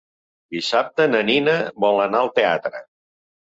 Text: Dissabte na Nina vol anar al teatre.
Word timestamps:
Dissabte 0.55 1.05
na 1.11 1.21
Nina 1.29 1.55
vol 1.85 2.03
anar 2.09 2.25
al 2.25 2.35
teatre. 2.41 2.85